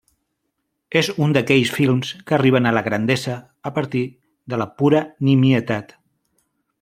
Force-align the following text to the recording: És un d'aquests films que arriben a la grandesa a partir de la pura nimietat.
És 1.01 1.09
un 1.25 1.35
d'aquests 1.35 1.73
films 1.75 2.13
que 2.31 2.35
arriben 2.39 2.69
a 2.69 2.73
la 2.77 2.83
grandesa 2.89 3.37
a 3.71 3.75
partir 3.79 4.05
de 4.55 4.63
la 4.63 4.71
pura 4.81 5.07
nimietat. 5.29 5.95